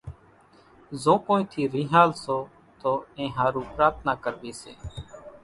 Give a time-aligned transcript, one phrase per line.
[1.01, 2.37] زو ڪونئين ٿي رينۿال سو
[2.81, 4.73] تو اين ۿارُو پرارٿنا ڪروي سي